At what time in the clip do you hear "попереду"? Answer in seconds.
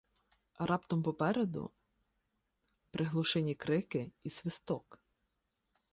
1.03-1.71